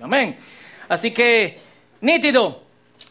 [0.00, 0.36] Amén.
[0.88, 1.60] Así que,
[2.00, 2.62] nítido.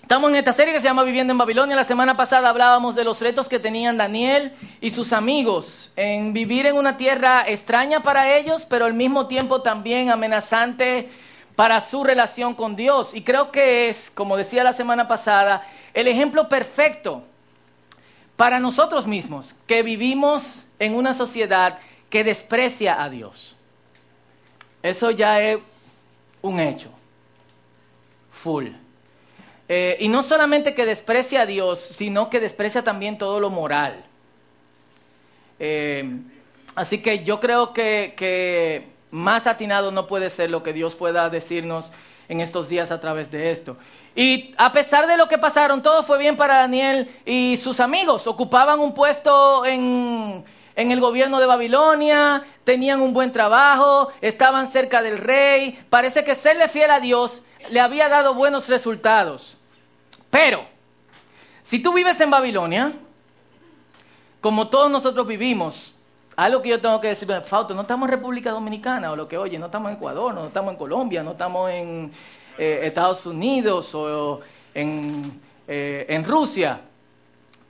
[0.01, 1.75] Estamos en esta serie que se llama Viviendo en Babilonia.
[1.75, 6.65] La semana pasada hablábamos de los retos que tenían Daniel y sus amigos en vivir
[6.65, 11.09] en una tierra extraña para ellos, pero al mismo tiempo también amenazante
[11.55, 13.11] para su relación con Dios.
[13.13, 17.23] Y creo que es, como decía la semana pasada, el ejemplo perfecto
[18.35, 21.79] para nosotros mismos, que vivimos en una sociedad
[22.09, 23.55] que desprecia a Dios.
[24.83, 25.59] Eso ya es
[26.41, 26.89] un hecho.
[28.31, 28.67] Full.
[29.67, 34.03] Eh, y no solamente que desprecia a Dios, sino que desprecia también todo lo moral.
[35.59, 36.19] Eh,
[36.75, 41.29] así que yo creo que, que más atinado no puede ser lo que Dios pueda
[41.29, 41.91] decirnos
[42.27, 43.77] en estos días a través de esto.
[44.15, 48.27] Y a pesar de lo que pasaron, todo fue bien para Daniel y sus amigos.
[48.27, 50.43] Ocupaban un puesto en,
[50.81, 55.79] en el gobierno de Babilonia, tenían un buen trabajo, estaban cerca del rey.
[55.89, 59.57] Parece que serle fiel a Dios le había dado buenos resultados.
[60.29, 60.65] Pero,
[61.63, 62.93] si tú vives en Babilonia,
[64.41, 65.93] como todos nosotros vivimos,
[66.35, 69.37] algo que yo tengo que decir, Fausto, no estamos en República Dominicana o lo que
[69.37, 72.11] oye, no estamos en Ecuador, no estamos en Colombia, no estamos en
[72.57, 74.41] eh, Estados Unidos o
[74.73, 76.81] en, eh, en Rusia.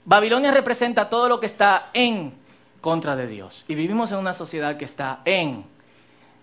[0.04, 2.41] Babilonia representa todo lo que está en
[2.82, 3.64] contra de Dios.
[3.68, 5.64] Y vivimos en una sociedad que está en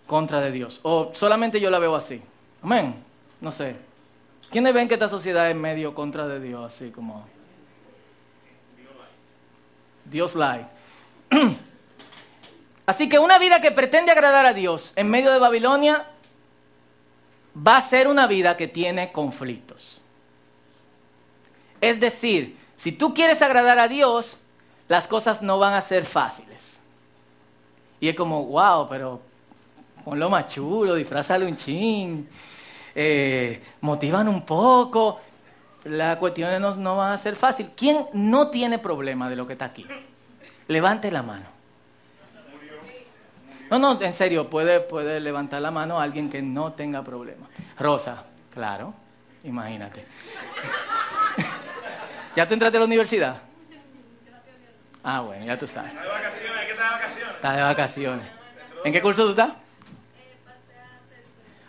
[0.08, 0.80] contra de Dios.
[0.82, 2.20] O solamente yo la veo así.
[2.64, 2.96] Amén.
[3.40, 3.76] No sé.
[4.50, 6.74] ¿Quiénes ven que esta sociedad es medio contra de Dios?
[6.74, 7.28] Así como...
[10.06, 10.66] Dios like.
[12.88, 16.08] Así que una vida que pretende agradar a Dios en medio de Babilonia
[17.56, 20.02] va a ser una vida que tiene conflictos.
[21.80, 24.39] Es decir, si tú quieres agradar a Dios,
[24.90, 26.82] las cosas no van a ser fáciles.
[28.02, 29.22] Y es como, wow, pero
[30.04, 32.28] ponlo más chulo, disfrázalo un chin,
[32.96, 35.22] eh, motivan un poco.
[35.84, 37.72] Las cuestiones no, no van a ser fáciles.
[37.76, 39.86] ¿Quién no tiene problema de lo que está aquí?
[40.68, 41.46] Levante la mano.
[43.70, 47.48] No, no, en serio, puede, puede levantar la mano alguien que no tenga problema.
[47.78, 48.96] Rosa, claro,
[49.44, 50.04] imagínate.
[52.36, 53.49] ¿Ya te entraste a la universidad?
[55.04, 55.92] Ah, bueno, ya tú sabes.
[55.92, 57.36] Está de vacaciones, ¿qué está de vacaciones?
[57.36, 58.28] Está de vacaciones.
[58.84, 59.52] ¿En qué curso tú estás?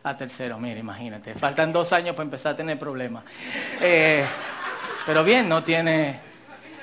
[0.03, 1.35] A tercero, mira, imagínate.
[1.35, 3.25] Faltan dos años para empezar a tener problemas.
[3.81, 4.25] Eh,
[5.05, 6.21] pero bien, no tiene,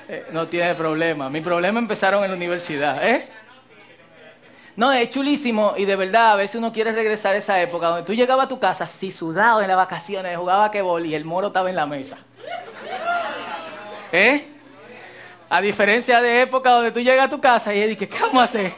[0.08, 1.28] eh, no tiene problema.
[1.28, 3.26] Mi problema empezaron en la universidad, ¿eh?
[4.76, 8.04] No, es chulísimo y de verdad a veces uno quiere regresar a esa época donde
[8.04, 11.48] tú llegabas a tu casa así sudado en las vacaciones, jugaba quebol y el moro
[11.48, 12.16] estaba en la mesa.
[14.12, 14.46] ¿Eh?
[15.50, 18.44] A diferencia de época donde tú llegas a tu casa y dices, ¿qué vamos a
[18.44, 18.72] hacer?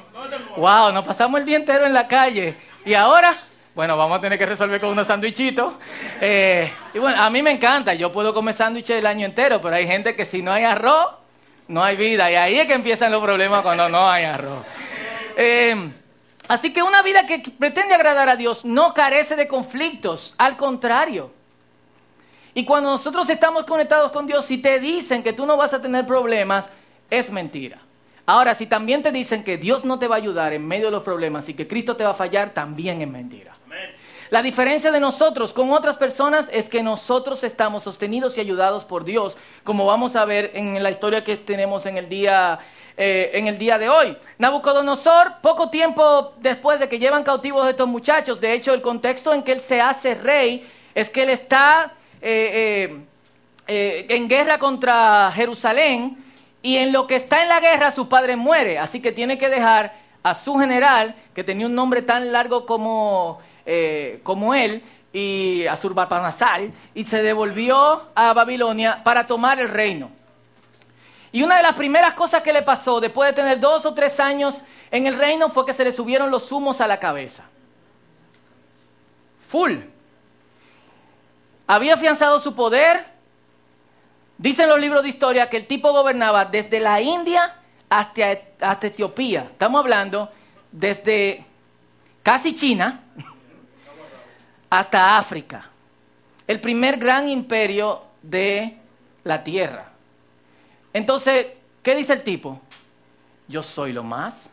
[0.56, 2.54] Wow, nos pasamos el día entero en la calle.
[2.84, 3.36] Y ahora,
[3.74, 5.74] bueno, vamos a tener que resolver con unos sandwichitos.
[6.20, 9.74] Eh, y bueno, a mí me encanta, yo puedo comer sándwiches el año entero, pero
[9.74, 11.08] hay gente que si no hay arroz,
[11.66, 12.30] no hay vida.
[12.30, 14.64] Y ahí es que empiezan los problemas cuando no hay arroz.
[15.36, 15.92] Eh,
[16.46, 21.39] así que una vida que pretende agradar a Dios no carece de conflictos, al contrario.
[22.60, 25.80] Y cuando nosotros estamos conectados con Dios, si te dicen que tú no vas a
[25.80, 26.68] tener problemas,
[27.08, 27.78] es mentira.
[28.26, 30.90] Ahora, si también te dicen que Dios no te va a ayudar en medio de
[30.90, 33.56] los problemas y que Cristo te va a fallar, también es mentira.
[34.28, 39.04] La diferencia de nosotros con otras personas es que nosotros estamos sostenidos y ayudados por
[39.04, 42.58] Dios, como vamos a ver en la historia que tenemos en el día,
[42.94, 44.18] eh, en el día de hoy.
[44.36, 49.32] Nabucodonosor, poco tiempo después de que llevan cautivos a estos muchachos, de hecho el contexto
[49.32, 53.00] en que él se hace rey es que él está eh,
[53.66, 56.16] eh, en guerra contra Jerusalén
[56.60, 59.48] y en lo que está en la guerra su padre muere, así que tiene que
[59.48, 64.82] dejar a su general, que tenía un nombre tan largo como, eh, como él,
[65.12, 70.10] y a Surbapanasal, y se devolvió a Babilonia para tomar el reino.
[71.32, 74.18] Y una de las primeras cosas que le pasó después de tener dos o tres
[74.20, 74.60] años
[74.90, 77.44] en el reino fue que se le subieron los humos a la cabeza.
[79.48, 79.78] Full
[81.74, 83.06] había afianzado su poder.
[84.38, 87.54] Dicen los libros de historia que el tipo gobernaba desde la India
[87.88, 89.42] hasta, hasta Etiopía.
[89.52, 90.32] Estamos hablando
[90.72, 91.44] desde
[92.24, 93.00] casi China
[94.68, 95.68] hasta África.
[96.44, 98.76] El primer gran imperio de
[99.22, 99.92] la tierra.
[100.92, 101.46] Entonces,
[101.84, 102.60] ¿qué dice el tipo?
[103.46, 104.50] Yo soy lo más.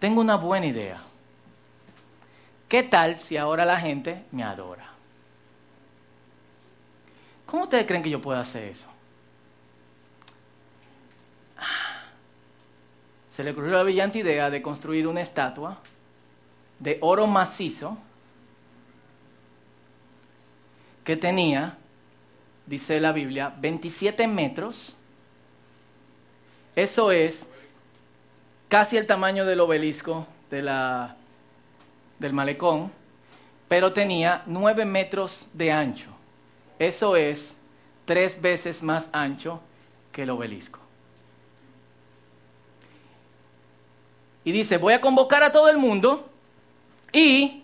[0.00, 1.00] Tengo una buena idea.
[2.68, 4.87] ¿Qué tal si ahora la gente me adora?
[7.48, 8.86] ¿Cómo ustedes creen que yo pueda hacer eso?
[13.30, 15.78] Se le ocurrió la brillante idea de construir una estatua
[16.78, 17.96] de oro macizo
[21.04, 21.78] que tenía,
[22.66, 24.94] dice la Biblia, 27 metros.
[26.76, 27.46] Eso es
[28.68, 31.16] casi el tamaño del obelisco de la,
[32.18, 32.92] del malecón,
[33.68, 36.17] pero tenía 9 metros de ancho.
[36.78, 37.54] Eso es
[38.04, 39.60] tres veces más ancho
[40.12, 40.78] que el obelisco.
[44.44, 46.28] Y dice, voy a convocar a todo el mundo
[47.12, 47.62] y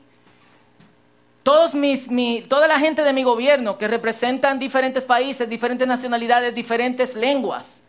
[1.43, 2.09] todos mis,
[2.49, 7.83] toda la gente de mi gobierno que representan diferentes países, diferentes nacionalidades, diferentes lenguas.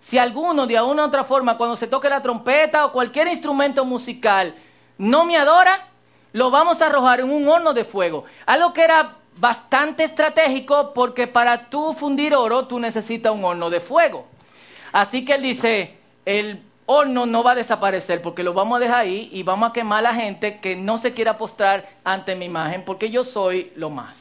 [0.00, 3.84] Si alguno de alguna u otra forma, cuando se toque la trompeta o cualquier instrumento
[3.84, 4.54] musical,
[4.98, 5.88] no me adora,
[6.32, 8.24] lo vamos a arrojar en un horno de fuego.
[8.44, 13.80] Algo que era bastante estratégico porque para tú fundir oro tú necesitas un horno de
[13.80, 14.26] fuego.
[14.92, 19.00] Así que él dice, el horno no va a desaparecer porque lo vamos a dejar
[19.00, 22.46] ahí y vamos a quemar a la gente que no se quiera postrar ante mi
[22.46, 24.18] imagen porque yo soy lo más.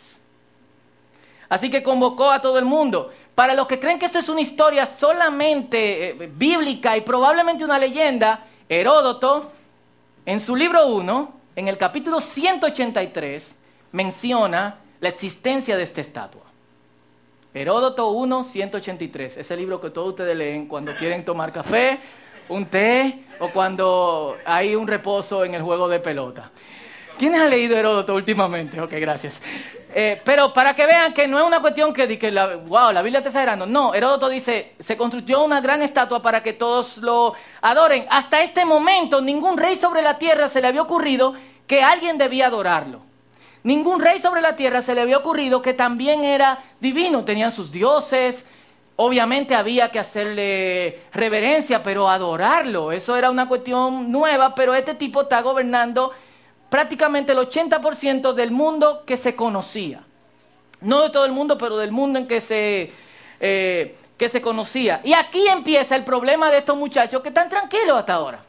[1.48, 3.14] Así que convocó a todo el mundo.
[3.36, 7.78] Para los que creen que esto es una historia solamente eh, bíblica y probablemente una
[7.78, 9.52] leyenda, Heródoto,
[10.26, 13.56] en su libro 1, en el capítulo 183,
[13.92, 16.42] menciona la existencia de esta estatua.
[17.54, 22.00] Heródoto 1, 183, ese libro que todos ustedes leen cuando quieren tomar café
[22.50, 26.50] un té o cuando hay un reposo en el juego de pelota.
[27.20, 28.82] ¿Quiénes han leído Heródoto últimamente?
[28.82, 29.40] Ok, gracias.
[29.94, 33.04] Eh, pero para que vean que no es una cuestión que, que la, wow, la
[33.04, 33.68] Biblia está exagerando.
[33.68, 38.08] No, Heródoto dice, se construyó una gran estatua para que todos lo adoren.
[38.10, 41.36] Hasta este momento ningún rey sobre la tierra se le había ocurrido
[41.68, 43.06] que alguien debía adorarlo.
[43.66, 47.26] Ningún rey sobre la tierra se le había ocurrido que también era divino.
[47.26, 48.46] Tenían sus dioses,
[48.98, 55.24] Obviamente había que hacerle reverencia, pero adorarlo, eso era una cuestión nueva, pero este tipo
[55.24, 56.14] está gobernando
[56.70, 60.02] prácticamente el 80% del mundo que se conocía.
[60.80, 62.94] No de todo el mundo, pero del mundo en que se,
[63.42, 65.02] eh, que se conocía.
[65.04, 68.46] Y aquí empieza el problema de estos muchachos que están tranquilos hasta ahora.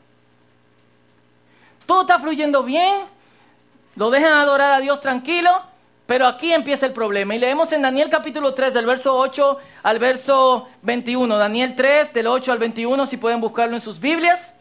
[1.86, 2.98] Todo está fluyendo bien,
[3.96, 5.50] lo dejan adorar a Dios tranquilo,
[6.06, 7.34] pero aquí empieza el problema.
[7.34, 11.36] Y leemos en Daniel capítulo 3, del verso 8 al verso 21.
[11.36, 14.52] Daniel 3, del 8 al 21, si pueden buscarlo en sus Biblias.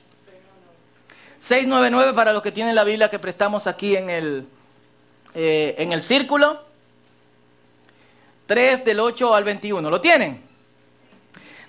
[1.42, 4.48] 699 para los que tienen la Biblia que prestamos aquí en el,
[5.36, 6.64] eh, en el círculo.
[8.48, 9.90] 3 del 8 al 21.
[9.90, 10.42] ¿Lo tienen?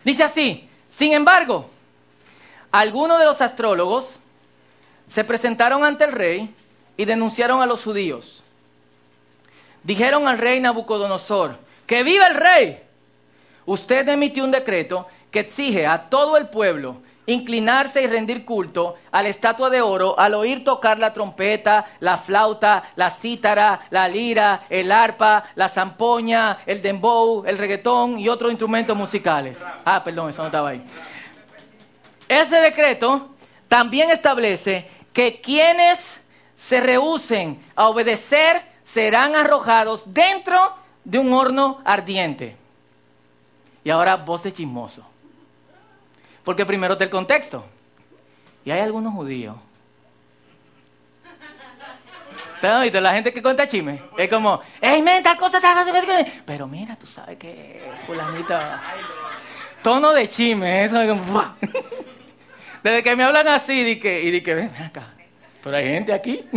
[0.05, 1.69] Dice así, sin embargo,
[2.71, 4.19] algunos de los astrólogos
[5.09, 6.55] se presentaron ante el rey
[6.97, 8.43] y denunciaron a los judíos
[9.87, 11.57] dijeron al rey Nabucodonosor,
[11.87, 12.83] que viva el rey.
[13.65, 16.97] Usted emitió un decreto que exige a todo el pueblo
[17.29, 22.19] inclinarse y rendir culto a la estatua de oro al oír tocar la trompeta, la
[22.19, 28.53] flauta, la cítara, la lira, el arpa, la zampoña, el dembow, el reggaetón y otros
[28.53, 29.59] instrumentos musicales.
[29.85, 30.83] Ah, perdón, eso no estaba ahí.
[32.29, 33.35] Ese decreto
[33.67, 36.21] también establece que quienes
[36.57, 40.75] se rehúsen a obedecer serán arrojados dentro
[41.05, 42.57] de un horno ardiente.
[43.85, 45.07] Y ahora voz de chismoso.
[46.43, 47.65] Porque primero está el contexto.
[48.65, 49.57] Y hay algunos judíos.
[52.61, 54.03] ¿Te La gente que cuenta chisme.
[54.17, 55.61] Es como, ¡Ey, men, tal cosa!
[56.45, 58.83] Pero mira, tú sabes que fulanita...
[59.83, 61.55] Tono de chisme, eso es como...
[62.83, 65.16] Desde que me hablan así, di que, y que, ven acá.
[65.67, 66.45] Pero hay gente aquí.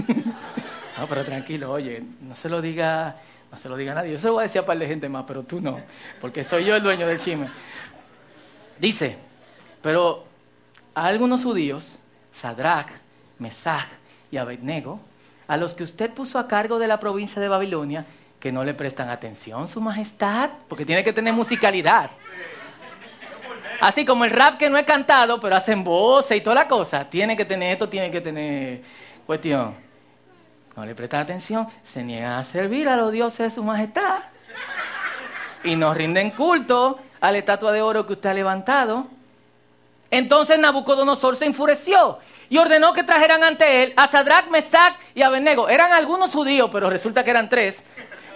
[1.00, 3.16] No, pero tranquilo, oye, no se lo diga,
[3.50, 4.12] no se lo diga a nadie.
[4.12, 5.80] Yo se lo voy a decir a un par de gente más, pero tú no,
[6.20, 7.48] porque soy yo el dueño del chisme.
[8.78, 9.16] Dice,
[9.82, 10.26] pero
[10.94, 12.00] a algunos judíos,
[12.34, 12.90] Sadrach,
[13.38, 13.88] Mesach
[14.30, 15.00] y Abednego,
[15.48, 18.06] a los que usted puso a cargo de la provincia de Babilonia,
[18.38, 22.12] que no le prestan atención, su majestad, porque tiene que tener musicalidad.
[23.82, 27.10] Así como el rap que no he cantado, pero hacen voces y toda la cosa,
[27.10, 28.82] tiene que tener esto, tiene que tener
[29.26, 29.90] cuestión
[30.80, 34.20] no le prestan atención, se niegan a servir a los dioses de su majestad
[35.62, 39.08] y nos rinden culto a la estatua de oro que usted ha levantado.
[40.10, 42.20] Entonces Nabucodonosor se enfureció
[42.50, 45.68] y ordenó que trajeran ante él a Sadrach, Mesach y Abednego.
[45.68, 47.84] Eran algunos judíos, pero resulta que eran tres.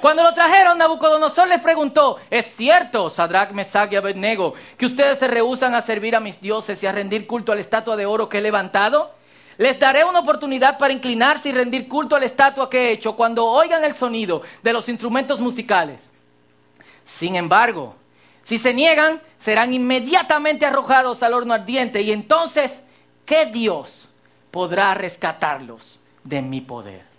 [0.03, 5.29] Cuando lo trajeron, Nabucodonosor les preguntó, ¿es cierto, Sadrach, Mesach y Abednego, que ustedes se
[5.29, 8.27] rehusan a servir a mis dioses y a rendir culto a la estatua de oro
[8.27, 9.11] que he levantado?
[9.57, 13.15] Les daré una oportunidad para inclinarse y rendir culto a la estatua que he hecho
[13.15, 16.01] cuando oigan el sonido de los instrumentos musicales.
[17.05, 17.95] Sin embargo,
[18.41, 22.81] si se niegan, serán inmediatamente arrojados al horno ardiente y entonces,
[23.25, 24.09] ¿qué Dios
[24.51, 27.12] podrá rescatarlos de mi poder?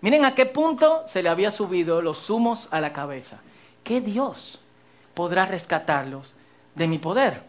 [0.00, 3.38] Miren a qué punto se le había subido los humos a la cabeza.
[3.84, 4.58] ¿Qué Dios
[5.14, 6.32] podrá rescatarlos
[6.74, 7.42] de mi poder?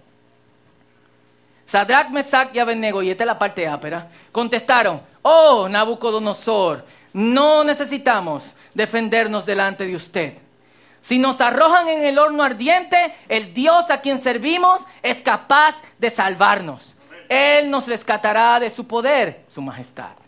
[1.66, 8.54] Sadrach, Mesach y Abednego, y esta es la parte ápera, contestaron, oh Nabucodonosor, no necesitamos
[8.74, 10.38] defendernos delante de usted.
[11.02, 16.10] Si nos arrojan en el horno ardiente, el Dios a quien servimos es capaz de
[16.10, 16.96] salvarnos.
[17.30, 20.21] Él nos rescatará de su poder, su majestad.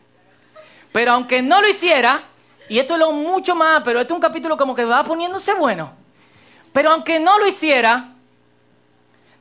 [0.94, 2.22] Pero aunque no lo hiciera,
[2.70, 5.54] y esto es lo mucho más, pero este es un capítulo como que va poniéndose
[5.54, 5.92] bueno.
[6.72, 8.14] Pero aunque no lo hiciera,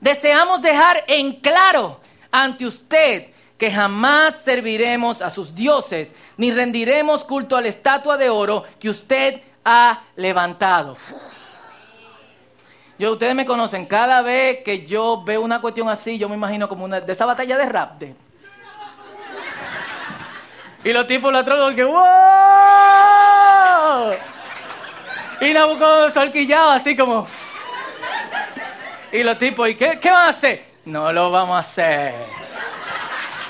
[0.01, 2.01] deseamos dejar en claro
[2.33, 8.29] ante usted que jamás serviremos a sus dioses, ni rendiremos culto a la estatua de
[8.29, 10.97] oro que usted ha levantado.
[12.99, 16.69] Yo, ustedes me conocen, cada vez que yo veo una cuestión así, yo me imagino
[16.69, 17.99] como una de esa batalla de rap.
[17.99, 18.15] De...
[20.85, 22.03] Y los tipos la trocan que ¡wow!
[25.41, 27.27] Y la buscó solquillado así como.
[29.13, 30.65] Y los tipos, ¿y qué, qué van a hacer?
[30.85, 32.15] No lo vamos a hacer.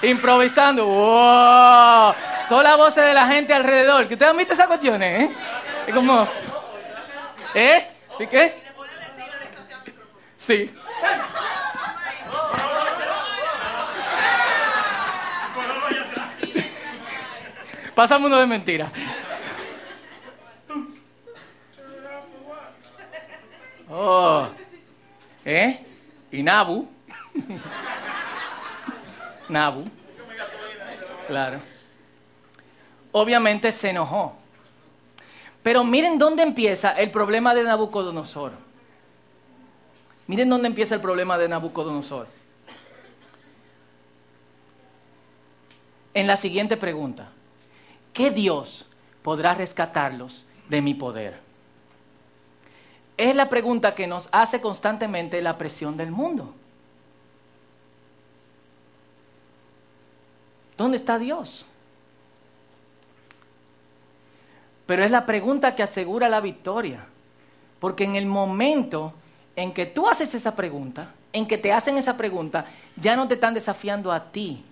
[0.02, 2.14] Improvisando, ¡wow!
[2.48, 4.06] Todas las voces de la gente alrededor.
[4.08, 5.22] ¿Que ustedes han visto esas cuestiones?
[5.22, 5.30] ¿eh?
[5.86, 6.28] Es como.
[7.54, 7.86] ¿Eh?
[8.18, 8.60] ¿Y qué?
[10.36, 10.74] Sí.
[17.94, 18.90] Pasamos uno de mentira.
[23.90, 24.48] Oh.
[25.44, 25.84] ¿Eh?
[26.30, 26.88] Y Nabu.
[29.48, 29.84] Nabu.
[31.26, 31.60] Claro.
[33.12, 34.36] Obviamente se enojó.
[35.62, 38.52] Pero miren dónde empieza el problema de Nabucodonosor.
[40.26, 42.26] Miren dónde empieza el problema de Nabucodonosor.
[46.14, 47.28] En la siguiente pregunta.
[48.12, 48.86] ¿Qué Dios
[49.22, 51.38] podrá rescatarlos de mi poder?
[53.16, 56.54] Es la pregunta que nos hace constantemente la presión del mundo.
[60.76, 61.64] ¿Dónde está Dios?
[64.86, 67.06] Pero es la pregunta que asegura la victoria.
[67.78, 69.12] Porque en el momento
[69.56, 72.66] en que tú haces esa pregunta, en que te hacen esa pregunta,
[72.96, 74.64] ya no te están desafiando a ti,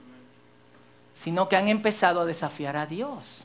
[1.22, 3.44] sino que han empezado a desafiar a Dios.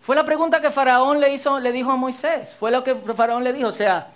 [0.00, 2.54] Fue la pregunta que Faraón le, hizo, le dijo a Moisés.
[2.60, 3.68] Fue lo que Faraón le dijo.
[3.68, 4.12] O sea,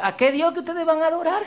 [0.00, 1.42] ¿a qué Dios que ustedes van a adorar?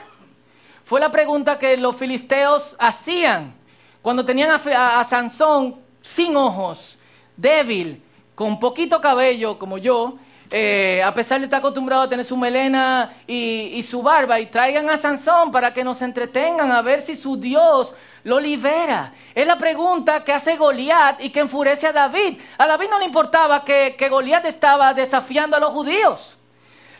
[0.84, 3.54] Fue la pregunta que los filisteos hacían
[4.02, 7.00] cuando tenían a, Sansón sin ojos,
[7.38, 8.04] débil,
[8.36, 10.18] con poquito cabello como yo,
[10.52, 14.90] eh, a pesar de estar acostumbrado a tener su melena y, su barba, y traigan
[14.90, 19.14] a Sansón para que nos entretengan a ver si su Dios lo libera.
[19.34, 22.40] Es la pregunta que hace Goliat y que enfurece a David.
[22.58, 26.38] A David no le importaba que, que Goliat estaba desafiando a los judíos.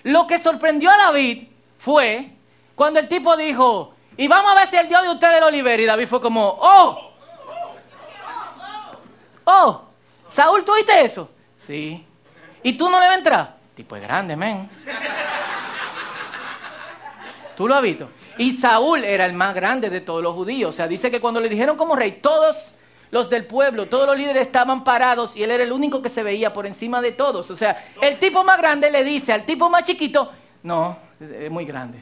[0.04, 1.48] Lo que sorprendió a David
[1.78, 2.32] fue
[2.76, 5.82] cuando el tipo dijo, y vamos a ver si el Dios de ustedes lo libera.
[5.82, 7.14] Y David fue como, oh,
[9.46, 9.82] oh,
[10.30, 11.30] Saúl, ¿tú oíste eso?
[11.58, 12.06] Sí.
[12.64, 13.58] ¿Y tú no le vas a entrar?
[13.76, 14.70] Tipo es grande, men.
[17.56, 18.10] ¿Tú lo has visto?
[18.40, 20.70] Y Saúl era el más grande de todos los judíos.
[20.70, 22.56] O sea, dice que cuando le dijeron como rey, todos
[23.12, 26.24] los del pueblo, todos los líderes estaban parados y él era el único que se
[26.24, 27.52] veía por encima de todos.
[27.52, 30.32] O sea, el tipo más grande le dice al tipo más chiquito,
[30.64, 32.00] no, es muy grande.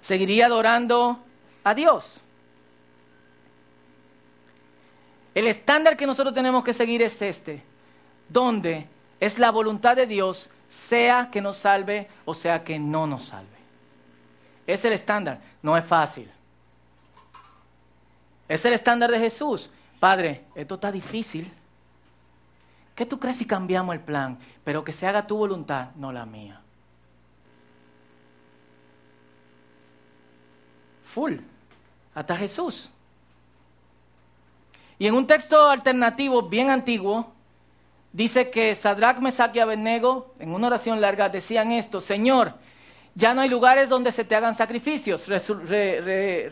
[0.00, 1.22] ¿Seguiría adorando
[1.62, 2.18] a Dios?
[5.34, 7.62] El estándar que nosotros tenemos que seguir es este,
[8.26, 8.86] donde
[9.20, 13.58] es la voluntad de Dios, sea que nos salve o sea que no nos salve.
[14.66, 16.30] Es el estándar, no es fácil.
[18.48, 19.68] Es el estándar de Jesús.
[20.00, 21.52] Padre, esto está difícil.
[22.94, 24.38] ¿Qué tú crees si cambiamos el plan?
[24.64, 26.62] Pero que se haga tu voluntad, no la mía.
[31.14, 31.36] Full.
[32.14, 32.88] Hasta Jesús.
[34.98, 37.32] Y en un texto alternativo bien antiguo,
[38.12, 42.54] dice que Sadrach, Mesach y Abednego, en una oración larga, decían esto, Señor,
[43.14, 45.26] ya no hay lugares donde se te hagan sacrificios,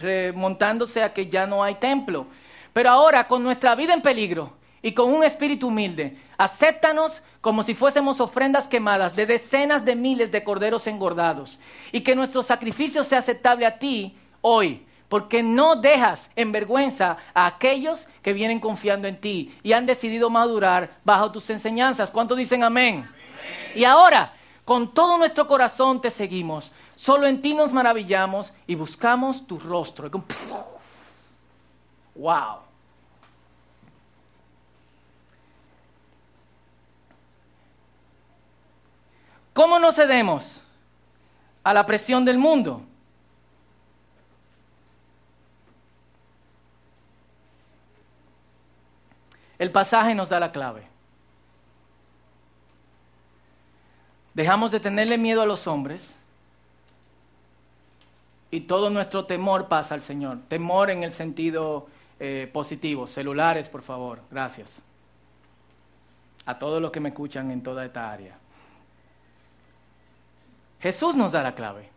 [0.01, 2.27] remontándose a que ya no hay templo.
[2.73, 4.53] Pero ahora, con nuestra vida en peligro,
[4.87, 6.17] y con un espíritu humilde.
[6.39, 11.59] Acéptanos como si fuésemos ofrendas quemadas de decenas de miles de corderos engordados.
[11.91, 14.17] Y que nuestro sacrificio sea aceptable a ti
[14.49, 19.87] hoy, porque no dejas en vergüenza a aquellos que vienen confiando en ti y han
[19.87, 22.13] decidido madurar bajo tus enseñanzas.
[22.13, 23.09] ¿Cuántos dicen amén?
[23.75, 24.33] Y ahora,
[24.65, 26.73] con todo nuestro corazón te seguimos.
[26.95, 30.09] Solo en ti nos maravillamos y buscamos tu rostro.
[32.15, 32.59] ¡Wow!
[39.53, 40.63] ¿Cómo no cedemos
[41.65, 42.86] a la presión del mundo?
[49.59, 50.87] El pasaje nos da la clave.
[54.35, 56.15] Dejamos de tenerle miedo a los hombres
[58.51, 60.39] y todo nuestro temor pasa al Señor.
[60.49, 61.87] Temor en el sentido
[62.21, 63.07] eh, positivo.
[63.07, 64.21] Celulares, por favor.
[64.31, 64.83] Gracias.
[66.45, 68.37] A todos los que me escuchan en toda esta área.
[70.81, 71.89] Jesús nos da la clave.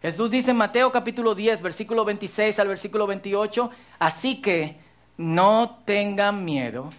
[0.00, 4.76] Jesús dice en Mateo capítulo 10, versículo 26 al versículo 28, así que
[5.16, 6.90] no tengan miedo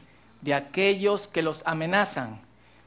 [0.42, 2.42] de aquellos que los amenazan,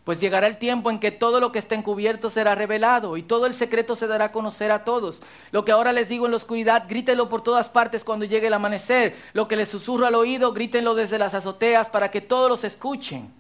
[0.05, 3.47] pues llegará el tiempo en que todo lo que está encubierto será revelado y todo
[3.47, 5.23] el secreto se dará a conocer a todos.
[5.53, 8.55] Lo que ahora les digo en la oscuridad, grítenlo por todas partes cuando llegue el
[8.55, 9.17] amanecer.
[9.35, 13.33] Lo que les susurro al oído, grítenlo desde las azoteas para que todos los escuchen.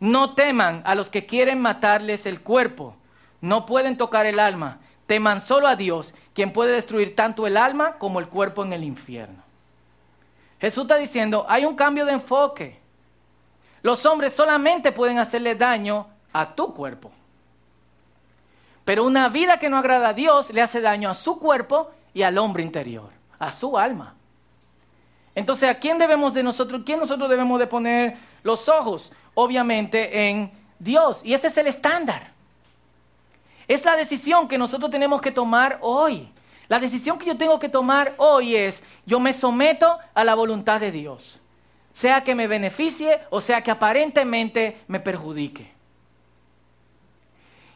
[0.00, 2.96] No teman a los que quieren matarles el cuerpo
[3.40, 4.78] no pueden tocar el alma.
[5.06, 8.84] Teman solo a Dios, quien puede destruir tanto el alma como el cuerpo en el
[8.84, 9.42] infierno.
[10.60, 12.78] Jesús está diciendo, hay un cambio de enfoque.
[13.82, 17.10] Los hombres solamente pueden hacerle daño a tu cuerpo.
[18.84, 22.22] Pero una vida que no agrada a Dios le hace daño a su cuerpo y
[22.22, 24.14] al hombre interior, a su alma.
[25.34, 29.12] Entonces, ¿a quién debemos de nosotros, quién nosotros debemos de poner los ojos?
[29.34, 31.20] Obviamente en Dios.
[31.22, 32.32] Y ese es el estándar.
[33.68, 36.32] Es la decisión que nosotros tenemos que tomar hoy.
[36.68, 40.80] La decisión que yo tengo que tomar hoy es, yo me someto a la voluntad
[40.80, 41.40] de Dios,
[41.92, 45.72] sea que me beneficie o sea que aparentemente me perjudique.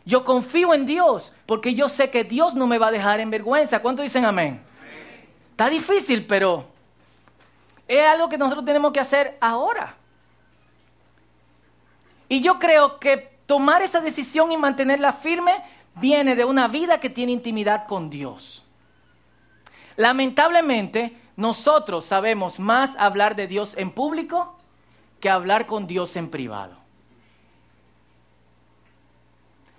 [0.04, 3.30] Yo confío en Dios porque yo sé que Dios no me va a dejar en
[3.30, 3.80] vergüenza.
[3.80, 4.60] ¿Cuántos dicen amén?
[5.52, 6.64] Está difícil, pero
[7.86, 9.94] es algo que nosotros tenemos que hacer ahora.
[12.28, 15.62] Y yo creo que tomar esa decisión y mantenerla firme
[15.96, 18.64] viene de una vida que tiene intimidad con Dios.
[19.96, 24.56] Lamentablemente, nosotros sabemos más hablar de Dios en público
[25.20, 26.82] que hablar con Dios en privado.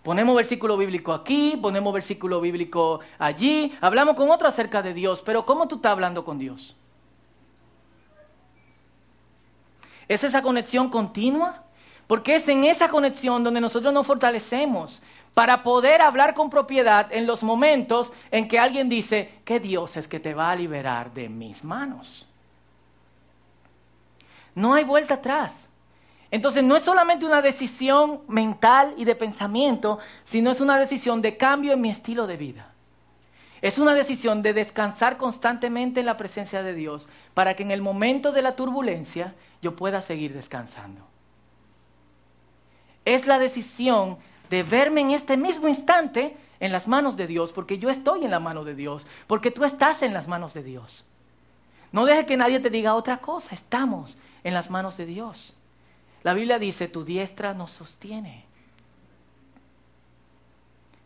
[0.03, 5.45] Ponemos versículo bíblico aquí, ponemos versículo bíblico allí, hablamos con otro acerca de Dios, pero
[5.45, 6.75] ¿cómo tú estás hablando con Dios?
[10.09, 11.63] ¿Es esa conexión continua?
[12.07, 15.01] Porque es en esa conexión donde nosotros nos fortalecemos,
[15.33, 20.07] para poder hablar con propiedad en los momentos en que alguien dice que Dios es
[20.07, 22.27] que te va a liberar de mis manos.
[24.55, 25.67] No hay vuelta atrás.
[26.29, 31.37] Entonces no es solamente una decisión mental y de pensamiento, sino es una decisión de
[31.37, 32.71] cambio en mi estilo de vida.
[33.61, 37.81] Es una decisión de descansar constantemente en la presencia de Dios para que en el
[37.81, 41.07] momento de la turbulencia yo pueda seguir descansando.
[43.05, 44.17] Es la decisión
[44.53, 48.29] de verme en este mismo instante en las manos de Dios, porque yo estoy en
[48.29, 51.03] la mano de Dios, porque tú estás en las manos de Dios.
[51.91, 55.55] No deje que nadie te diga otra cosa, estamos en las manos de Dios.
[56.21, 58.45] La Biblia dice, tu diestra nos sostiene.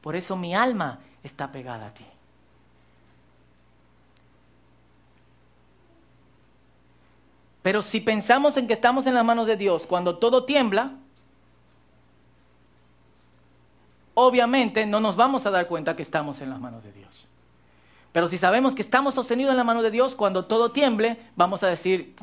[0.02, 2.06] Por eso mi alma está pegada a ti.
[7.62, 10.98] Pero si pensamos en que estamos en las manos de Dios cuando todo tiembla,
[14.19, 17.27] obviamente no nos vamos a dar cuenta que estamos en las manos de Dios.
[18.12, 21.62] Pero si sabemos que estamos sostenidos en la mano de Dios, cuando todo tiemble, vamos
[21.62, 22.15] a decir,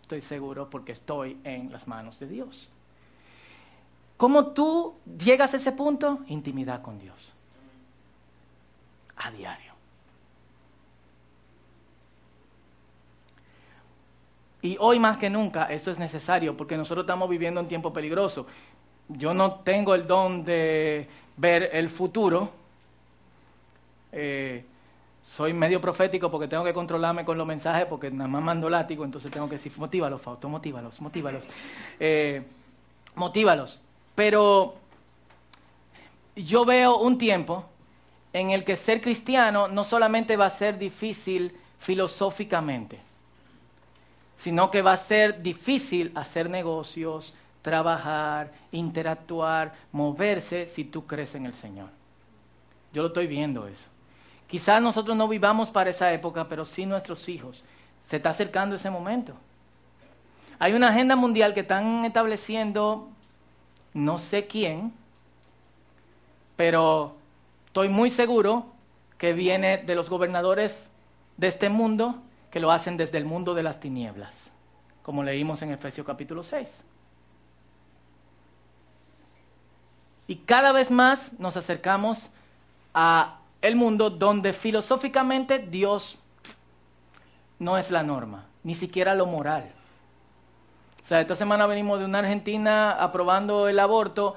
[0.00, 2.70] estoy seguro porque estoy en las manos de Dios.
[4.16, 6.20] ¿Cómo tú llegas a ese punto?
[6.28, 7.32] Intimidad con Dios.
[9.16, 9.72] A diario.
[14.62, 18.46] Y hoy más que nunca esto es necesario porque nosotros estamos viviendo un tiempo peligroso.
[19.08, 21.08] Yo no tengo el don de
[21.40, 22.50] ver el futuro.
[24.12, 24.64] Eh,
[25.22, 29.04] soy medio profético porque tengo que controlarme con los mensajes porque nada más mando látigo,
[29.04, 31.46] entonces tengo que decir, motívalos, Fausto, motívalos, motívalos.
[31.98, 32.42] Eh,
[33.14, 33.80] motívalos.
[34.14, 34.74] Pero
[36.36, 37.64] yo veo un tiempo
[38.32, 42.98] en el que ser cristiano no solamente va a ser difícil filosóficamente,
[44.36, 51.46] sino que va a ser difícil hacer negocios, trabajar, interactuar, moverse si tú crees en
[51.46, 51.88] el Señor.
[52.92, 53.86] Yo lo estoy viendo eso.
[54.46, 57.62] Quizás nosotros no vivamos para esa época, pero sí nuestros hijos.
[58.04, 59.34] Se está acercando ese momento.
[60.58, 63.08] Hay una agenda mundial que están estableciendo,
[63.94, 64.92] no sé quién,
[66.56, 67.14] pero
[67.66, 68.66] estoy muy seguro
[69.16, 70.90] que viene de los gobernadores
[71.36, 72.20] de este mundo
[72.50, 74.50] que lo hacen desde el mundo de las tinieblas,
[75.02, 76.89] como leímos en Efesios capítulo 6.
[80.30, 82.30] Y cada vez más nos acercamos
[82.94, 86.16] a el mundo donde filosóficamente Dios
[87.58, 89.72] no es la norma, ni siquiera lo moral.
[91.02, 94.36] O sea, esta semana venimos de una Argentina aprobando el aborto,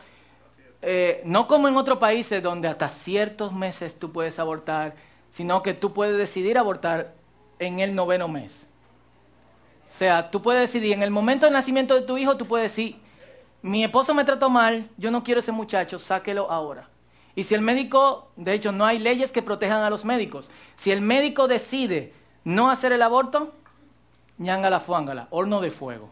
[0.81, 4.95] eh, no como en otros países donde hasta ciertos meses tú puedes abortar,
[5.29, 7.13] sino que tú puedes decidir abortar
[7.59, 8.67] en el noveno mes.
[9.87, 12.71] O sea, tú puedes decidir, en el momento del nacimiento de tu hijo, tú puedes
[12.71, 13.02] decir,
[13.63, 16.89] mi esposo me trató mal, yo no quiero ese muchacho, sáquelo ahora.
[17.33, 20.91] Y si el médico, de hecho no hay leyes que protejan a los médicos, si
[20.91, 23.53] el médico decide no hacer el aborto,
[24.37, 26.09] ñangala fuángala, horno de fuego.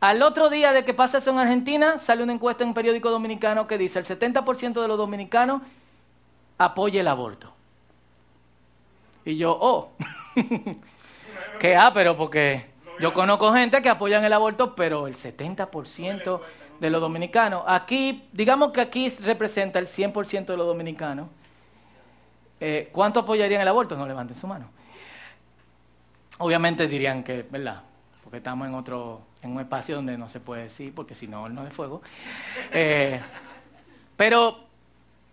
[0.00, 3.10] Al otro día de que pasa eso en Argentina, sale una encuesta en un periódico
[3.10, 5.60] dominicano que dice el 70% de los dominicanos
[6.56, 7.52] apoya el aborto.
[9.26, 9.90] Y yo, oh,
[11.60, 16.40] que ah, pero porque yo conozco gente que apoyan el aborto, pero el 70%
[16.80, 17.62] de los dominicanos.
[17.66, 21.28] Aquí, digamos que aquí representa el 100% de los dominicanos.
[22.60, 23.96] Eh, ¿Cuánto apoyarían el aborto?
[23.96, 24.68] No levanten su mano.
[26.38, 27.82] Obviamente dirían que, ¿verdad?
[28.22, 31.48] Porque estamos en otro, en un espacio donde no se puede decir, porque si no,
[31.48, 32.02] no es fuego.
[32.72, 33.20] Eh,
[34.16, 34.58] pero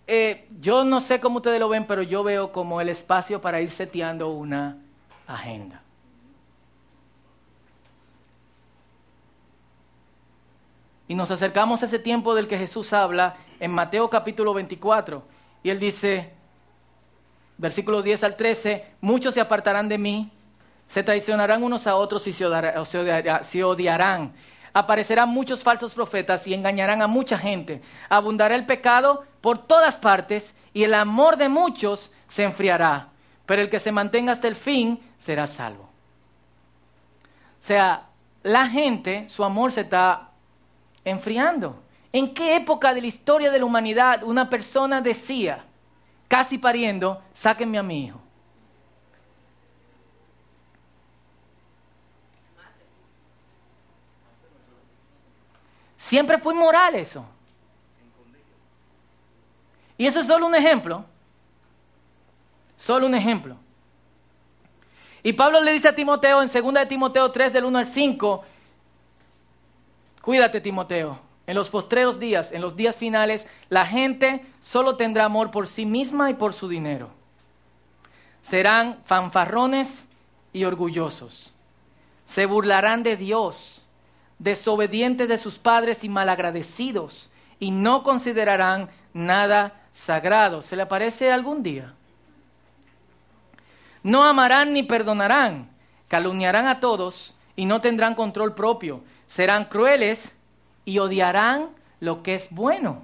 [0.08, 3.62] eh, yo no sé cómo ustedes lo ven, pero yo veo como el espacio para
[3.62, 4.78] ir seteando una
[5.28, 5.83] agenda.
[11.13, 15.21] Y nos acercamos a ese tiempo del que Jesús habla en Mateo capítulo 24.
[15.62, 16.34] Y él dice,
[17.56, 20.32] versículos 10 al 13, muchos se apartarán de mí,
[20.88, 24.34] se traicionarán unos a otros y se, odiarán.
[24.73, 27.84] Aparecerán muchos falsos profetas y engañarán a mucha gente.
[28.10, 33.10] Abundará el pecado por todas partes y el amor de muchos se enfriará.
[33.45, 35.84] Pero el que se mantenga hasta el fin será salvo.
[35.84, 35.89] O
[37.60, 38.08] sea,
[38.41, 40.32] la gente, su amor se está
[41.06, 41.82] enfriando.
[42.12, 45.66] ¿En qué época de la historia de la humanidad una persona decía,
[46.28, 48.20] casi pariendo, sáquenme a mi hijo?
[55.98, 57.26] Siempre fue moral eso.
[59.98, 61.06] Y eso es solo un ejemplo.
[62.78, 63.56] Solo un ejemplo.
[65.24, 68.44] Y Pablo le dice a Timoteo en 2 de Timoteo 3 del 1 al 5,
[70.24, 71.20] Cuídate, Timoteo.
[71.48, 75.86] En los postreros días, en los días finales, la gente solo tendrá amor por sí
[75.86, 77.10] misma y por su dinero.
[78.42, 80.06] Serán fanfarrones
[80.54, 81.52] y orgullosos.
[82.26, 83.84] Se burlarán de Dios,
[84.40, 90.62] desobedientes de sus padres y malagradecidos, y no considerarán nada sagrado.
[90.62, 91.94] ¿Se le aparece algún día?
[94.02, 95.70] No amarán ni perdonarán,
[96.08, 100.32] calumniarán a todos y no tendrán control propio serán crueles
[100.86, 103.02] y odiarán lo que es bueno.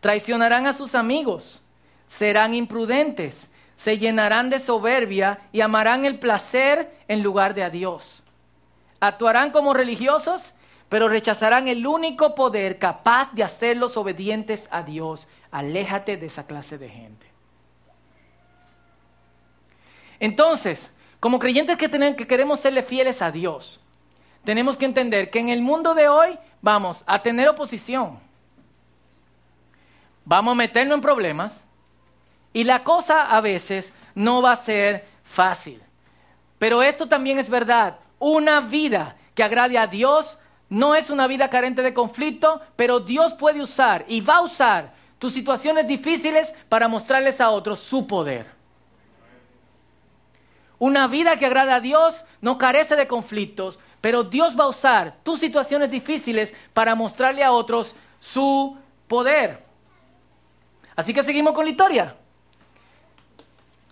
[0.00, 1.62] Traicionarán a sus amigos,
[2.08, 3.46] serán imprudentes,
[3.76, 8.22] se llenarán de soberbia y amarán el placer en lugar de a Dios.
[9.00, 10.54] Actuarán como religiosos,
[10.88, 15.28] pero rechazarán el único poder capaz de hacerlos obedientes a Dios.
[15.50, 17.26] Aléjate de esa clase de gente.
[20.20, 20.90] Entonces,
[21.24, 23.80] como creyentes que, tenemos, que queremos serle fieles a Dios,
[24.44, 28.20] tenemos que entender que en el mundo de hoy vamos a tener oposición.
[30.26, 31.64] Vamos a meternos en problemas
[32.52, 35.80] y la cosa a veces no va a ser fácil.
[36.58, 38.00] Pero esto también es verdad.
[38.18, 40.36] Una vida que agrade a Dios
[40.68, 44.92] no es una vida carente de conflicto, pero Dios puede usar y va a usar
[45.18, 48.53] tus situaciones difíciles para mostrarles a otros su poder.
[50.78, 55.16] Una vida que agrada a Dios no carece de conflictos, pero Dios va a usar
[55.22, 58.76] tus situaciones difíciles para mostrarle a otros su
[59.08, 59.64] poder.
[60.96, 62.16] Así que seguimos con la historia.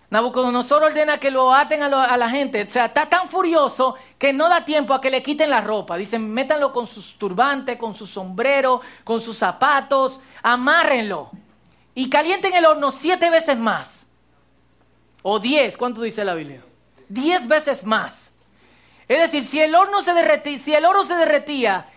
[0.09, 2.61] Nabucodonosor ordena que lo aten a, la gente.
[2.61, 5.97] O sea, está tan furioso que no da tiempo a que le quiten la ropa.
[5.97, 11.31] Dicen, métanlo con sus turbantes, con su sombrero, con sus zapatos, amárrenlo.
[11.95, 14.05] Y calienten el horno siete veces más.
[15.23, 16.63] O diez, ¿cuánto dice la Biblia?
[17.09, 18.31] Diez veces más.
[19.07, 21.87] Es decir, si el horno se derretía, si el oro se derretía,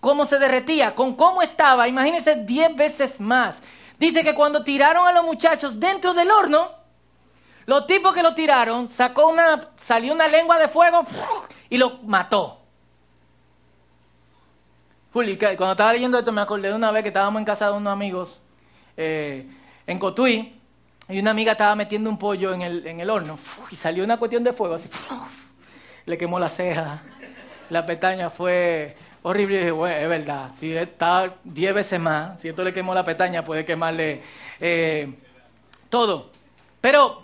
[0.00, 0.94] ¿cómo se derretía?
[0.94, 3.56] Con cómo estaba, imagínense diez veces más.
[3.98, 6.70] Dice que cuando tiraron a los muchachos dentro del horno,
[7.66, 11.04] los tipos que lo tiraron, sacó una, salió una lengua de fuego
[11.70, 12.58] y lo mató.
[15.12, 17.76] Juli, cuando estaba leyendo esto me acordé de una vez que estábamos en casa de
[17.76, 18.40] unos amigos
[18.96, 19.46] eh,
[19.86, 20.60] en Cotuí
[21.08, 23.38] y una amiga estaba metiendo un pollo en el, en el horno
[23.70, 24.88] y salió una cuestión de fuego así,
[26.06, 27.02] le quemó la ceja,
[27.70, 32.48] la pestaña fue horrible y dije, bueno, es verdad, si está diez veces más, si
[32.48, 34.22] esto le quemó la pestaña puede quemarle
[34.60, 35.14] eh,
[35.88, 36.30] todo.
[36.80, 37.22] Pero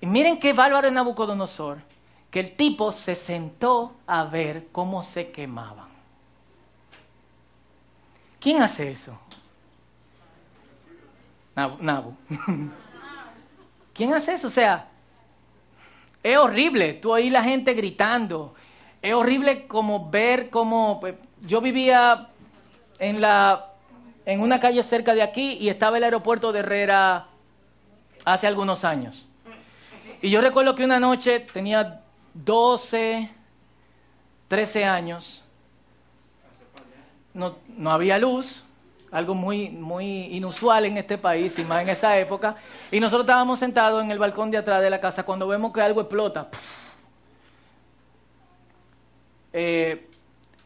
[0.00, 1.78] miren qué bárbaro de Nabucodonosor,
[2.30, 5.88] que el tipo se sentó a ver cómo se quemaban.
[8.40, 9.18] ¿Quién hace eso?
[11.54, 12.16] Nabu.
[13.94, 14.48] ¿Quién hace eso?
[14.48, 14.88] O sea,
[16.22, 16.94] es horrible.
[16.94, 18.54] Tú oí la gente gritando.
[19.00, 20.98] Es horrible como ver cómo...
[21.00, 22.28] Pues, yo vivía
[22.98, 23.72] en, la,
[24.24, 27.26] en una calle cerca de aquí y estaba el aeropuerto de Herrera
[28.24, 29.26] hace algunos años.
[30.20, 32.00] Y yo recuerdo que una noche tenía
[32.34, 33.28] 12,
[34.46, 35.42] 13 años,
[37.34, 38.62] no, no había luz,
[39.12, 42.56] algo muy, muy inusual en este país y más en esa época,
[42.90, 45.82] y nosotros estábamos sentados en el balcón de atrás de la casa cuando vemos que
[45.82, 46.48] algo explota.
[49.52, 50.08] Eh,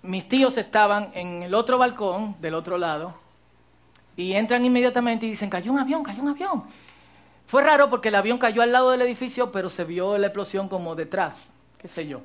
[0.02, 3.14] mis tíos estaban en el otro balcón del otro lado
[4.16, 6.64] y entran inmediatamente y dicen, cayó un avión, cayó un avión.
[7.46, 10.68] Fue raro porque el avión cayó al lado del edificio, pero se vio la explosión
[10.68, 12.20] como detrás, qué sé yo.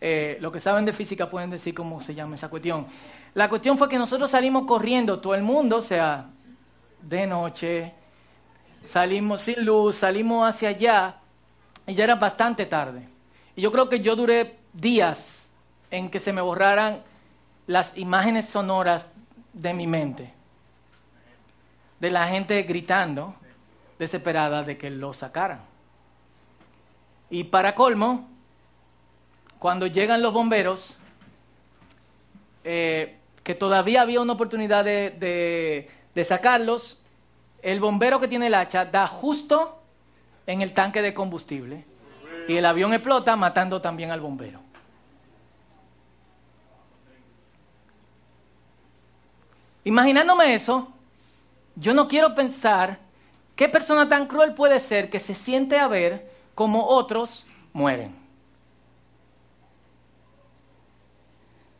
[0.00, 2.86] Eh, lo que saben de física pueden decir cómo se llama esa cuestión.
[3.34, 6.26] La cuestión fue que nosotros salimos corriendo, todo el mundo, o sea,
[7.00, 7.92] de noche,
[8.86, 11.16] salimos sin luz, salimos hacia allá,
[11.86, 13.08] y ya era bastante tarde.
[13.56, 15.48] Y yo creo que yo duré días
[15.90, 17.02] en que se me borraran
[17.66, 19.08] las imágenes sonoras
[19.52, 20.32] de mi mente,
[22.00, 23.34] de la gente gritando,
[23.98, 25.60] desesperada de que lo sacaran.
[27.30, 28.28] Y para colmo,
[29.58, 30.94] cuando llegan los bomberos,
[32.64, 36.98] eh, que todavía había una oportunidad de, de sacarlos,
[37.62, 39.80] el bombero que tiene el hacha da justo
[40.46, 41.84] en el tanque de combustible
[42.48, 44.60] y el avión explota matando también al bombero.
[49.84, 50.88] Imaginándome eso,
[51.76, 52.98] yo no quiero pensar
[53.56, 58.21] ¿Qué persona tan cruel puede ser que se siente a ver como otros mueren?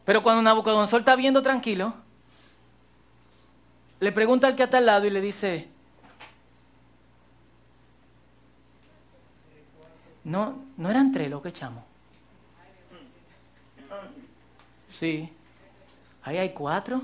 [0.04, 1.94] Pero cuando Nabucodonosor está viendo tranquilo,
[4.00, 5.68] le pregunta al que está al lado y le dice,
[10.24, 11.84] no, no eran tres los que echamos.
[14.88, 15.32] Sí,
[16.24, 17.00] ahí hay cuatro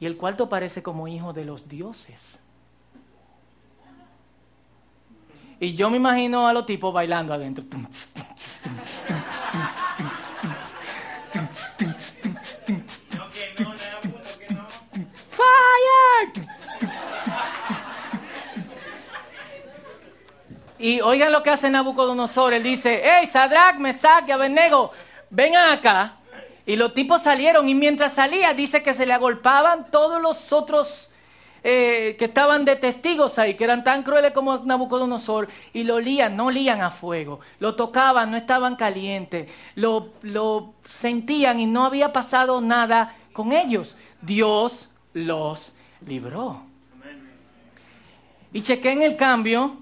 [0.00, 2.38] y el cuarto parece como hijo de los dioses.
[5.60, 7.64] Y yo me imagino a los tipos bailando adentro.
[20.78, 22.52] Y oigan lo que hace Nabucodonosor.
[22.52, 24.92] Él dice, hey, Sadrach, Mesach y Abednego,
[25.30, 26.16] vengan acá.
[26.66, 31.10] Y los tipos salieron y mientras salía dice que se le agolpaban todos los otros
[31.62, 36.36] eh, que estaban de testigos ahí, que eran tan crueles como Nabucodonosor, y lo olían,
[36.36, 42.12] no olían a fuego, lo tocaban, no estaban calientes, lo, lo sentían y no había
[42.12, 43.96] pasado nada con ellos.
[44.20, 45.72] Dios los
[46.06, 46.62] libró.
[48.52, 49.76] Y chequen el cambio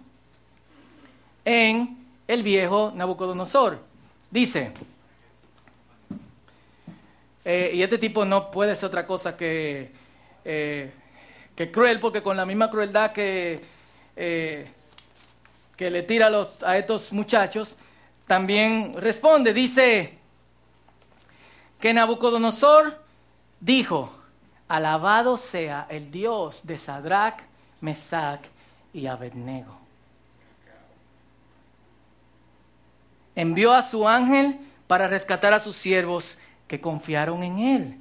[1.45, 3.79] en el viejo Nabucodonosor.
[4.31, 4.73] Dice,
[7.45, 9.93] eh, y este tipo no puede ser otra cosa que
[10.45, 10.93] eh,
[11.55, 13.61] que cruel, porque con la misma crueldad que,
[14.17, 14.71] eh,
[15.77, 17.77] que le tira los, a estos muchachos,
[18.27, 20.19] también responde, dice
[21.81, 22.99] que Nabucodonosor
[23.61, 24.13] dijo,
[24.73, 27.43] alabado sea el Dios de Sadrach,
[27.83, 28.41] Mesach
[28.95, 29.77] y Abednego.
[33.35, 37.97] Envió a su ángel para rescatar a sus siervos que confiaron en él.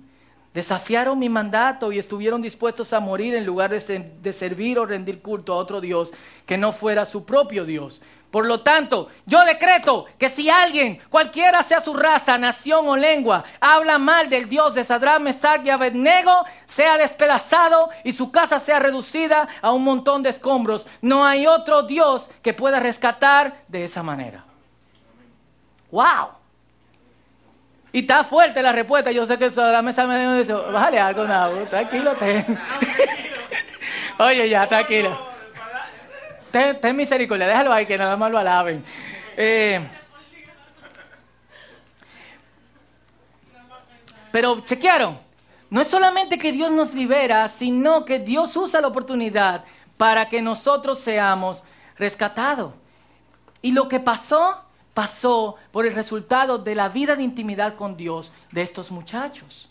[0.54, 5.52] Desafiaron mi mandato y estuvieron dispuestos a morir en lugar de, servir o rendir culto
[5.52, 6.14] a otro Dios
[6.46, 8.02] que no fuera su propio Dios.
[8.32, 13.44] Por lo tanto, yo decreto que si alguien, cualquiera sea su raza, nación o lengua,
[13.60, 18.80] habla mal del Dios de Sadrach, Mesach y Abednego, sea despedazado y su casa sea
[18.80, 20.88] reducida a un montón de escombros.
[21.02, 24.46] No hay otro Dios que pueda rescatar de esa manera.
[25.92, 26.30] ¡Wow!
[27.92, 29.12] Y está fuerte la respuesta.
[29.12, 32.16] Yo sé que la mesa me dice, bájale algo, no, tranquilo.
[34.20, 35.31] Oye, ya, tranquilo.
[36.52, 38.84] Ten, misericordia, déjalo ahí, que nada más lo alaben.
[39.38, 39.80] Eh,
[44.32, 45.18] pero chequearon,
[45.70, 49.64] no es solamente que Dios nos libera, sino que Dios usa la oportunidad
[49.98, 51.64] para que nosotros seamos
[51.98, 52.74] rescatados.
[53.62, 58.32] Y lo que pasó pasó por el resultado de la vida de intimidad con Dios
[58.52, 59.70] de estos muchachos.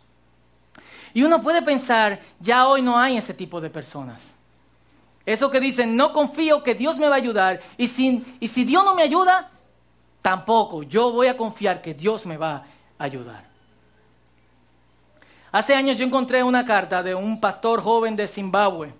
[1.12, 4.29] Y uno puede pensar, ya hoy no hay ese tipo de personas.
[5.26, 8.64] Eso que dicen, no confío que Dios me va a ayudar y si, y si
[8.64, 9.50] Dios no me ayuda,
[10.22, 10.82] tampoco.
[10.82, 12.64] Yo voy a confiar que Dios me va
[12.98, 13.44] a ayudar.
[15.52, 18.92] Hace años yo encontré una carta de un pastor joven de Zimbabue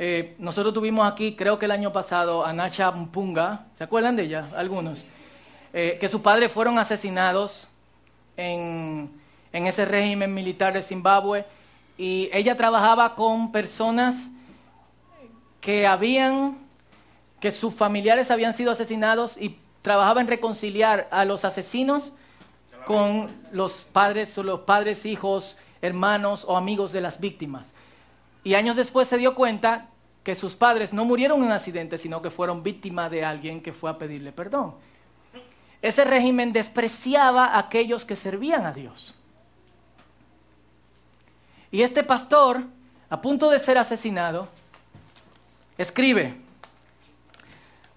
[0.00, 4.22] eh, nosotros tuvimos aquí, creo que el año pasado, a Nacha Mpunga, ¿se acuerdan de
[4.24, 4.48] ella?
[4.56, 5.04] Algunos.
[5.72, 7.66] Eh, que sus padres fueron asesinados
[8.36, 9.10] en,
[9.52, 11.44] en ese régimen militar de Zimbabue
[11.98, 14.16] y ella trabajaba con personas
[15.60, 16.58] que habían,
[17.40, 22.12] que sus familiares habían sido asesinados y trabajaba en reconciliar a los asesinos
[22.86, 27.74] con los padres, los padres, hijos, hermanos o amigos de las víctimas.
[28.44, 29.88] Y años después se dio cuenta
[30.22, 33.72] que sus padres no murieron en un accidente, sino que fueron víctimas de alguien que
[33.72, 34.74] fue a pedirle perdón.
[35.82, 39.17] Ese régimen despreciaba a aquellos que servían a Dios.
[41.70, 42.62] Y este pastor,
[43.10, 44.48] a punto de ser asesinado,
[45.76, 46.34] escribe,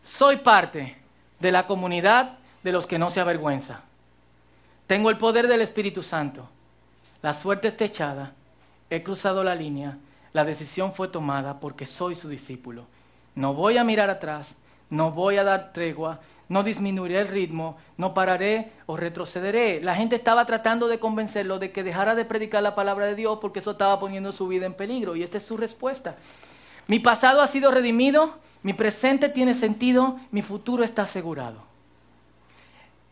[0.03, 0.97] soy parte
[1.39, 3.81] de la comunidad de los que no se avergüenza.
[4.87, 6.49] Tengo el poder del Espíritu Santo.
[7.21, 8.33] La suerte está echada.
[8.89, 9.97] He cruzado la línea
[10.33, 12.85] la decisión fue tomada porque soy su discípulo.
[13.35, 14.55] No voy a mirar atrás,
[14.89, 16.19] no voy a dar tregua,
[16.51, 19.81] no disminuiré el ritmo, no pararé o retrocederé.
[19.81, 23.39] La gente estaba tratando de convencerlo de que dejara de predicar la palabra de Dios
[23.39, 25.15] porque eso estaba poniendo su vida en peligro.
[25.15, 26.17] Y esta es su respuesta.
[26.87, 31.63] Mi pasado ha sido redimido, mi presente tiene sentido, mi futuro está asegurado.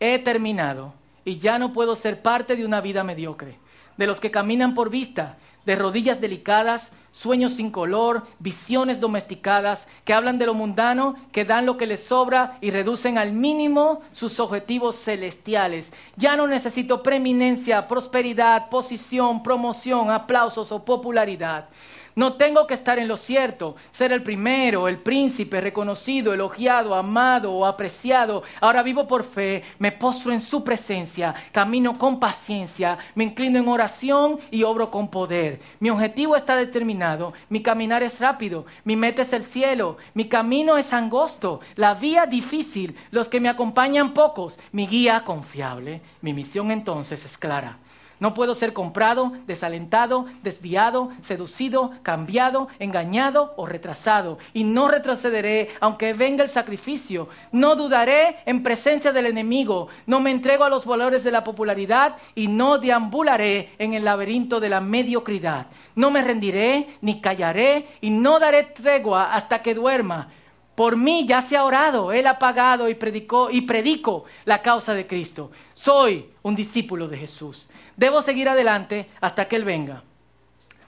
[0.00, 0.92] He terminado
[1.24, 3.56] y ya no puedo ser parte de una vida mediocre,
[3.96, 10.12] de los que caminan por vista, de rodillas delicadas, sueños sin color, visiones domesticadas, que
[10.12, 14.38] hablan de lo mundano, que dan lo que les sobra y reducen al mínimo sus
[14.40, 15.92] objetivos celestiales.
[16.16, 21.68] Ya no necesito preeminencia, prosperidad, posición, promoción, aplausos o popularidad.
[22.16, 27.52] No tengo que estar en lo cierto, ser el primero, el príncipe, reconocido, elogiado, amado
[27.52, 28.42] o apreciado.
[28.60, 33.68] Ahora vivo por fe, me postro en su presencia, camino con paciencia, me inclino en
[33.68, 35.60] oración y obro con poder.
[35.78, 40.76] Mi objetivo está determinado, mi caminar es rápido, mi meta es el cielo, mi camino
[40.76, 46.00] es angosto, la vía difícil, los que me acompañan pocos, mi guía confiable.
[46.22, 47.78] Mi misión entonces es clara
[48.20, 54.38] no puedo ser comprado, desalentado, desviado, seducido, cambiado, engañado o retrasado.
[54.52, 57.28] Y no retrocederé aunque venga el sacrificio.
[57.50, 59.88] No dudaré en presencia del enemigo.
[60.06, 64.60] No me entrego a los valores de la popularidad y no deambularé en el laberinto
[64.60, 65.66] de la mediocridad.
[65.94, 70.28] No me rendiré ni callaré y no daré tregua hasta que duerma.
[70.74, 74.94] Por mí ya se ha orado, él ha pagado y predicó y predico la causa
[74.94, 75.50] de Cristo.
[75.74, 77.66] Soy un discípulo de Jesús.
[78.00, 80.02] Debo seguir adelante hasta que Él venga.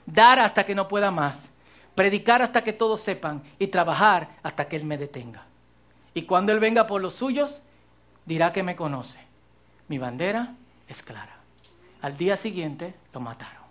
[0.07, 1.47] dar hasta que no pueda más,
[1.93, 5.43] predicar hasta que todos sepan y trabajar hasta que Él me detenga.
[6.15, 7.61] Y cuando Él venga por los suyos,
[8.25, 9.19] dirá que me conoce.
[9.87, 10.55] Mi bandera
[10.87, 11.37] es clara.
[12.01, 13.63] Al día siguiente lo mataron.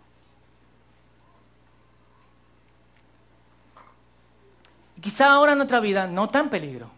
[5.00, 6.88] Quizá ahora nuestra vida no está en peligro.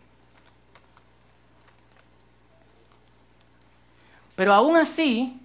[4.37, 5.41] Pero aún así,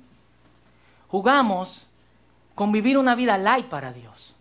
[1.10, 1.86] jugamos
[2.56, 4.34] con vivir una vida light para Dios.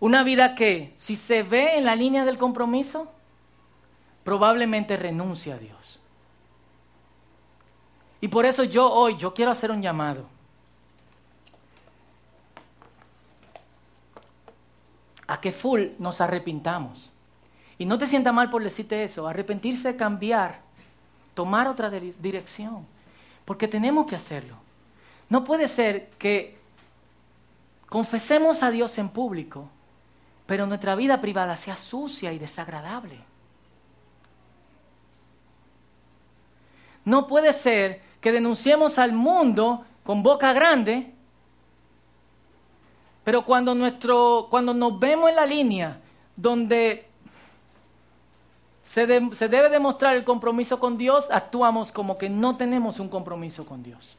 [0.00, 3.10] Una vida que, si se ve en la línea del compromiso,
[4.22, 6.00] probablemente renuncia a Dios.
[8.20, 10.26] Y por eso yo hoy, yo quiero hacer un llamado.
[15.26, 17.10] A que full nos arrepintamos.
[17.76, 19.26] Y no te sientas mal por decirte eso.
[19.26, 20.60] Arrepentirse, cambiar,
[21.34, 22.86] tomar otra dirección.
[23.48, 24.56] Porque tenemos que hacerlo.
[25.30, 26.58] No puede ser que
[27.88, 29.70] confesemos a Dios en público,
[30.44, 33.18] pero nuestra vida privada sea sucia y desagradable.
[37.06, 41.14] No puede ser que denunciemos al mundo con boca grande,
[43.24, 46.00] pero cuando, nuestro, cuando nos vemos en la línea
[46.36, 47.07] donde
[49.06, 53.82] se, debe demostrar el compromiso con Dios, actuamos como que no tenemos un compromiso con
[53.82, 54.16] Dios.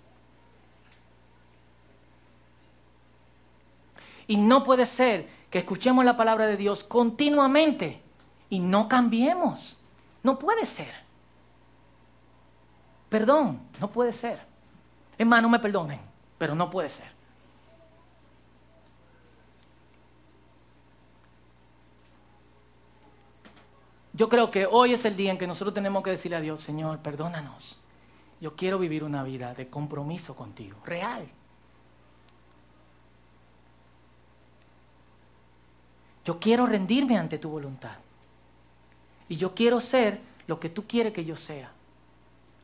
[4.27, 8.01] Y no puede ser que escuchemos la palabra de Dios continuamente
[8.49, 9.75] y no cambiemos.
[10.21, 10.93] No puede ser.
[13.09, 14.39] Perdón, no puede ser.
[15.17, 15.99] Es más, no me perdonen,
[16.37, 17.18] pero no puede ser.
[24.19, 26.61] Yo creo que hoy es el día en que nosotros tenemos que decirle a Dios,
[26.61, 27.77] Señor, perdónanos.
[28.41, 31.25] Yo quiero vivir una vida de compromiso contigo, real.
[36.25, 37.95] Yo quiero rendirme ante tu voluntad.
[39.29, 41.71] Y yo quiero ser lo que tú quieres que yo sea,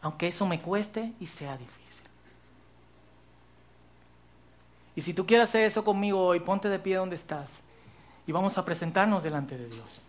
[0.02, 2.06] aunque eso me cueste y sea difícil.
[4.94, 7.62] Y si tú quieres hacer eso conmigo hoy, ponte de pie donde estás
[8.28, 10.02] y vamos a presentarnos delante de Dios.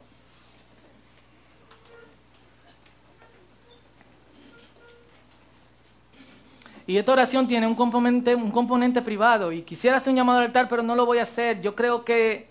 [6.86, 10.46] Y esta oración tiene un componente, un componente privado y quisiera hacer un llamado al
[10.46, 11.60] altar, pero no lo voy a hacer.
[11.60, 12.48] Yo creo que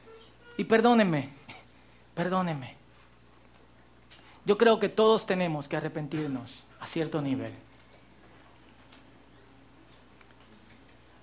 [0.57, 1.29] y perdónenme,
[2.13, 2.75] perdónenme.
[4.45, 7.53] Yo creo que todos tenemos que arrepentirnos a cierto nivel.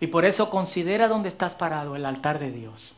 [0.00, 2.96] Y por eso considera dónde estás parado, el altar de Dios.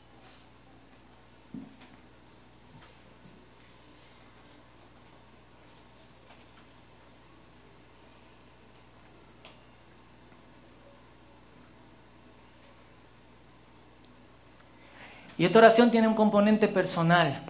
[15.37, 17.45] Y esta oración tiene un componente personal.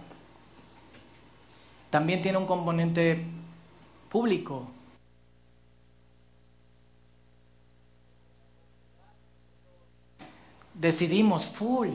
[1.89, 3.25] También tiene un componente
[4.09, 4.67] público.
[10.73, 11.89] Decidimos full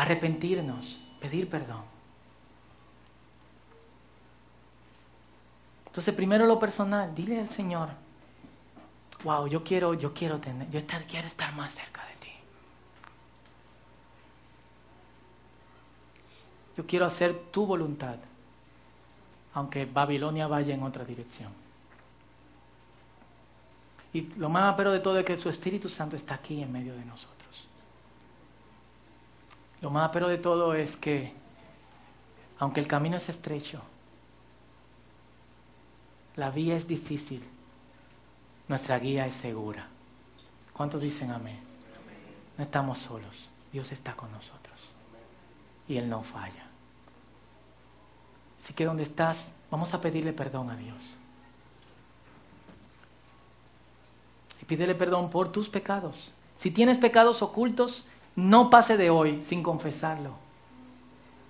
[0.00, 1.82] arrepentirnos, pedir perdón.
[5.86, 7.90] Entonces, primero lo personal, dile al Señor,
[9.24, 12.09] wow, yo quiero, yo quiero tener, yo estar, quiero estar más cerca de
[16.80, 18.16] Yo quiero hacer tu voluntad,
[19.52, 21.52] aunque Babilonia vaya en otra dirección.
[24.14, 26.94] Y lo más pero de todo es que su Espíritu Santo está aquí en medio
[26.94, 27.66] de nosotros.
[29.82, 31.34] Lo más pero de todo es que,
[32.58, 33.82] aunque el camino es estrecho,
[36.36, 37.44] la vía es difícil,
[38.68, 39.86] nuestra guía es segura.
[40.72, 41.60] ¿Cuántos dicen amén?
[42.56, 44.94] No estamos solos, Dios está con nosotros
[45.90, 46.69] y Él no falla.
[48.62, 50.98] Así que donde estás, vamos a pedirle perdón a Dios.
[54.60, 56.32] Y pídele perdón por tus pecados.
[56.56, 58.04] Si tienes pecados ocultos,
[58.36, 60.32] no pase de hoy sin confesarlo.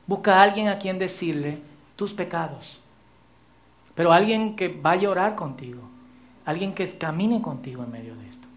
[0.07, 1.61] Busca a alguien a quien decirle
[1.97, 2.81] tus pecados.
[3.95, 5.83] Pero alguien que vaya a orar contigo.
[6.45, 8.49] Alguien que camine contigo en medio de esto.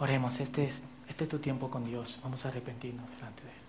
[0.00, 0.82] Oremos, este es
[1.14, 2.18] este es tu tiempo con Dios.
[2.24, 3.63] Vamos a arrepentirnos delante de Él.